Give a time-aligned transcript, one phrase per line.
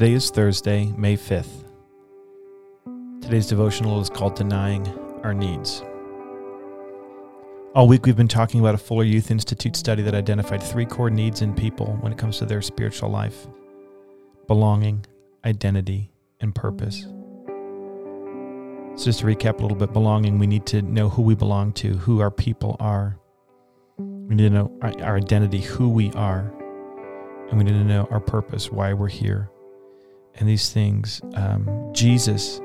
[0.00, 1.66] Today is Thursday, May 5th.
[3.20, 4.88] Today's devotional is called Denying
[5.22, 5.82] Our Needs.
[7.74, 11.10] All week, we've been talking about a Fuller Youth Institute study that identified three core
[11.10, 13.46] needs in people when it comes to their spiritual life
[14.46, 15.04] belonging,
[15.44, 17.02] identity, and purpose.
[18.96, 21.74] So, just to recap a little bit belonging, we need to know who we belong
[21.74, 23.18] to, who our people are.
[23.98, 26.50] We need to know our, our identity, who we are.
[27.50, 29.50] And we need to know our purpose, why we're here
[30.36, 32.60] and these things, um, Jesus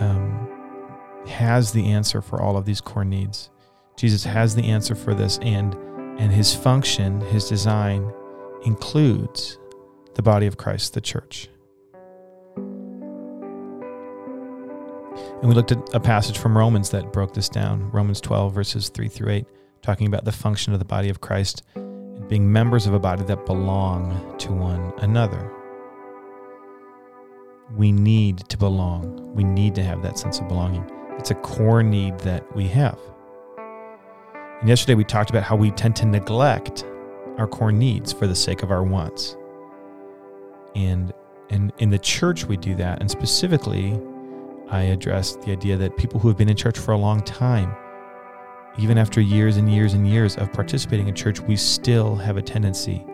[0.00, 0.48] um,
[1.26, 3.50] has the answer for all of these core needs.
[3.96, 5.74] Jesus has the answer for this, and
[6.18, 8.12] and his function, his design,
[8.64, 9.58] includes
[10.14, 11.48] the body of Christ, the church.
[15.40, 18.88] And we looked at a passage from Romans that broke this down Romans 12, verses
[18.88, 19.46] 3 through 8,
[19.80, 23.24] talking about the function of the body of Christ and being members of a body
[23.24, 25.52] that belong to one another
[27.76, 29.34] we need to belong.
[29.34, 30.88] We need to have that sense of belonging.
[31.18, 32.98] It's a core need that we have.
[34.60, 36.84] And yesterday we talked about how we tend to neglect
[37.36, 39.36] our core needs for the sake of our wants.
[40.74, 41.12] And
[41.50, 43.00] and in the church we do that.
[43.00, 43.98] And specifically,
[44.68, 47.74] I addressed the idea that people who have been in church for a long time,
[48.78, 52.42] even after years and years and years of participating in church, we still have a
[52.42, 53.04] tendency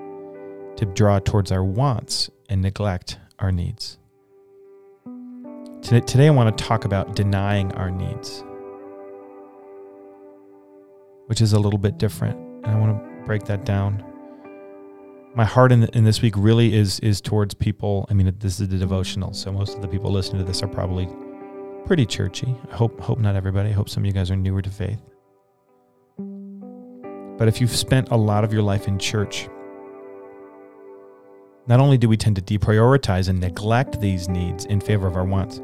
[0.76, 3.98] to draw towards our wants and neglect our needs.
[5.84, 8.42] Today, today I want to talk about denying our needs,
[11.26, 12.38] which is a little bit different.
[12.64, 14.02] And I want to break that down.
[15.34, 18.06] My heart in, in this week really is is towards people.
[18.08, 20.68] I mean, this is the devotional, so most of the people listening to this are
[20.68, 21.06] probably
[21.84, 22.56] pretty churchy.
[22.72, 23.68] I hope hope not everybody.
[23.68, 25.02] I hope some of you guys are newer to faith.
[27.36, 29.50] But if you've spent a lot of your life in church,
[31.66, 35.24] not only do we tend to deprioritize and neglect these needs in favor of our
[35.24, 35.60] wants,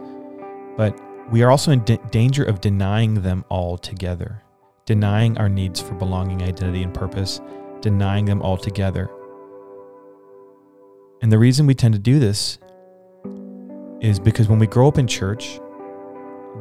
[0.76, 0.98] but
[1.30, 4.42] we are also in d- danger of denying them altogether,
[4.86, 7.40] denying our needs for belonging, identity, and purpose,
[7.80, 9.10] denying them altogether.
[11.22, 12.58] And the reason we tend to do this
[14.00, 15.60] is because when we grow up in church,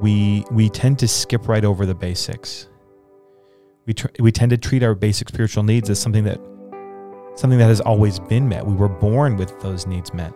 [0.01, 2.67] we we tend to skip right over the basics.
[3.85, 6.39] We tr- we tend to treat our basic spiritual needs as something that
[7.35, 8.65] something that has always been met.
[8.65, 10.33] We were born with those needs met.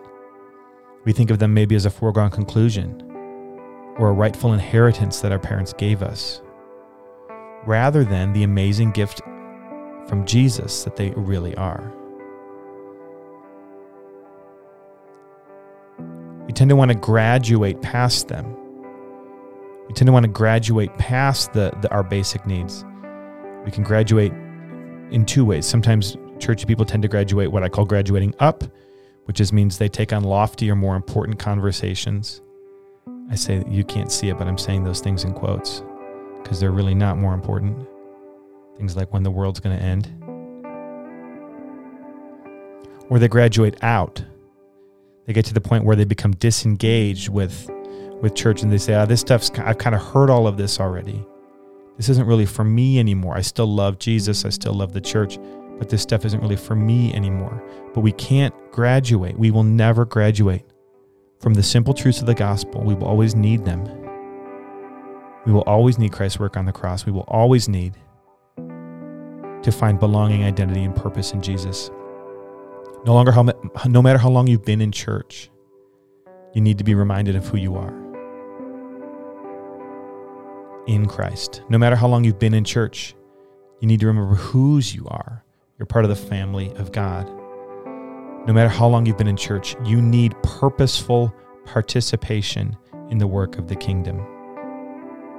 [1.04, 3.00] We think of them maybe as a foregone conclusion
[3.98, 6.40] or a rightful inheritance that our parents gave us,
[7.66, 9.20] rather than the amazing gift
[10.08, 11.92] from Jesus that they really are.
[16.46, 18.56] We tend to want to graduate past them.
[19.88, 22.84] We tend to want to graduate past the, the, our basic needs.
[23.64, 24.32] We can graduate
[25.10, 25.66] in two ways.
[25.66, 28.64] Sometimes churchy people tend to graduate what I call graduating up,
[29.24, 32.42] which just means they take on loftier, more important conversations.
[33.30, 35.82] I say you can't see it, but I'm saying those things in quotes
[36.42, 37.88] because they're really not more important.
[38.76, 40.10] Things like when the world's going to end.
[43.08, 44.22] Or they graduate out.
[45.26, 47.70] They get to the point where they become disengaged with
[48.20, 50.80] with church and they say, "Ah, this stuff's I've kind of heard all of this
[50.80, 51.24] already.
[51.96, 53.36] This isn't really for me anymore.
[53.36, 54.44] I still love Jesus.
[54.44, 55.38] I still love the church,
[55.78, 57.62] but this stuff isn't really for me anymore.
[57.94, 59.38] But we can't graduate.
[59.38, 60.64] We will never graduate
[61.40, 62.82] from the simple truths of the gospel.
[62.82, 63.84] We will always need them.
[65.46, 67.04] We will always need Christ's work on the cross.
[67.04, 67.94] We will always need
[68.56, 71.90] to find belonging, identity, and purpose in Jesus.
[73.04, 73.42] No longer how,
[73.86, 75.50] no matter how long you've been in church,
[76.54, 77.92] you need to be reminded of who you are
[80.86, 81.62] in Christ.
[81.68, 83.14] No matter how long you've been in church,
[83.80, 85.44] you need to remember whose you are
[85.78, 87.26] you're part of the family of God.
[88.46, 92.76] No matter how long you've been in church, you need purposeful participation
[93.10, 94.24] in the work of the kingdom.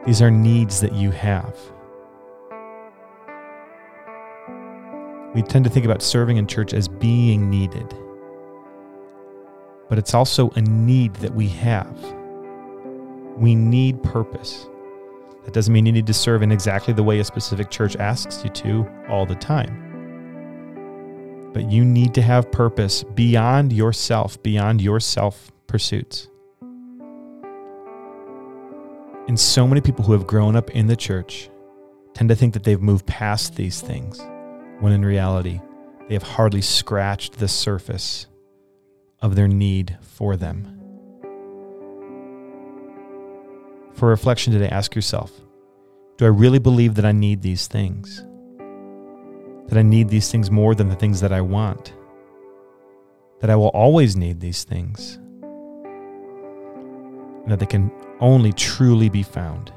[0.06, 1.58] These are needs that you have.
[5.34, 7.94] We tend to think about serving in church as being needed,
[9.90, 11.98] but it's also a need that we have.
[13.38, 14.68] We need purpose.
[15.44, 18.44] That doesn't mean you need to serve in exactly the way a specific church asks
[18.44, 19.85] you to all the time
[21.56, 26.28] but you need to have purpose beyond yourself, beyond your self pursuits.
[29.30, 31.50] And so many people who have grown up in the church
[32.14, 34.20] tend to think that they've moved past these things,
[34.82, 35.62] when in reality,
[36.10, 38.28] they have hardly scratched the surface
[39.22, 40.78] of their need for them.
[43.94, 45.32] For reflection today, ask yourself
[46.18, 48.26] Do I really believe that I need these things?
[49.68, 51.94] That I need these things more than the things that I want,
[53.40, 55.18] that I will always need these things,
[57.44, 59.72] and that they can only truly be found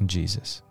[0.00, 0.62] in Jesus.